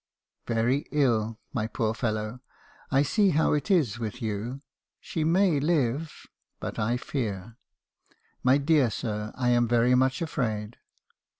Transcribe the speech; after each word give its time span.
"'Very 0.47 0.87
ill. 0.91 1.37
My 1.53 1.67
poor 1.67 1.93
fellow, 1.93 2.39
I 2.89 3.03
see 3.03 3.29
how 3.29 3.53
it 3.53 3.69
is 3.69 3.99
with 3.99 4.19
you. 4.19 4.61
She 4.99 5.23
may 5.23 5.59
live— 5.59 6.25
but 6.59 6.79
I 6.79 6.97
fear. 6.97 7.57
My 8.41 8.57
dear 8.57 8.89
sir, 8.89 9.31
I 9.35 9.49
am 9.49 9.67
very 9.67 9.93
much 9.93 10.19
afraid.' 10.19 10.77